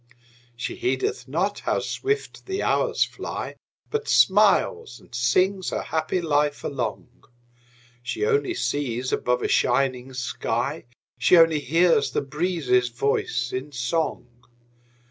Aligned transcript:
She 0.55 0.77
heedeth 0.77 1.27
not 1.27 1.59
how 1.59 1.77
swift 1.79 2.47
the 2.47 2.63
hours 2.63 3.03
fly, 3.03 3.55
But 3.91 4.07
smiles 4.09 4.99
and 4.99 5.13
sings 5.13 5.69
her 5.69 5.83
happy 5.83 6.21
life 6.21 6.63
along; 6.63 7.25
She 8.01 8.25
only 8.25 8.55
sees 8.55 9.11
above 9.11 9.43
a 9.43 9.47
shining 9.47 10.13
sky; 10.15 10.85
She 11.19 11.37
only 11.37 11.59
hears 11.59 12.09
the 12.13 12.21
breezes' 12.23 12.89
voice 12.89 13.53
in 13.53 13.71
song. 13.73 14.25